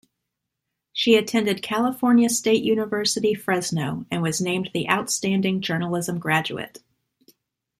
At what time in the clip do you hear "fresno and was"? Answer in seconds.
3.35-4.41